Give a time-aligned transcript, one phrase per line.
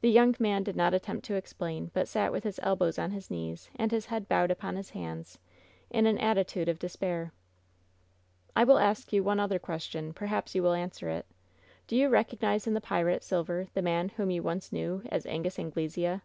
[0.00, 3.30] The young man did not attempt to explain, but sat with his elbows on his
[3.30, 5.38] knees and his head bowed upon his hands,
[5.90, 7.30] in an attitude of despair.
[8.56, 10.12] "I will ask you one other question.
[10.12, 11.24] Perhaps you will answer it.
[11.86, 15.56] Did you recognize in the pirate Silver the man whom you once knew as Angus
[15.60, 16.20] Anglesea?"